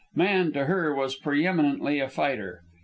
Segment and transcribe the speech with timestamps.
[0.15, 2.63] Man, to her, was preeminently a fighter.